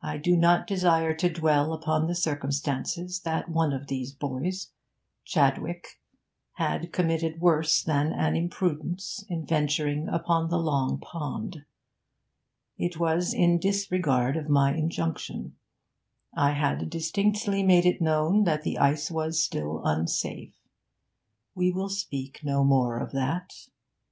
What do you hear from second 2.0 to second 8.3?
the circumstance that one of these boys, Chadwick, had committed worse than